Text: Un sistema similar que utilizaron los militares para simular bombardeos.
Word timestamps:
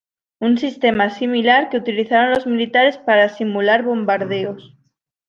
Un 0.39 0.57
sistema 0.57 1.11
similar 1.11 1.69
que 1.69 1.77
utilizaron 1.77 2.31
los 2.31 2.47
militares 2.47 2.97
para 2.97 3.29
simular 3.29 3.83
bombardeos. 3.83 4.73